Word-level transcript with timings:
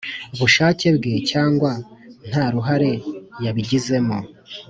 bushake 0.39 0.87
bwe 0.97 1.13
cyangwa 1.31 1.71
nta 2.29 2.45
ruhare 2.53 2.91
yabigizemo 3.43 4.17